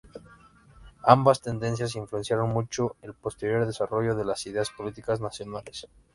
Ambas 1.03 1.41
tendencias 1.41 1.93
influenciaron 1.95 2.49
mucho 2.49 2.95
el 3.03 3.13
posterior 3.13 3.67
desarrollo 3.67 4.15
de 4.15 4.25
las 4.25 4.47
ideas 4.47 4.71
políticas 4.71 5.21
nacionales. 5.21 5.85